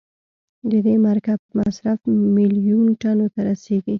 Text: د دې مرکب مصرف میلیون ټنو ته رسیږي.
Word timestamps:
د 0.69 0.71
دې 0.85 0.95
مرکب 1.07 1.39
مصرف 1.59 1.99
میلیون 2.37 2.87
ټنو 3.01 3.27
ته 3.33 3.39
رسیږي. 3.49 3.89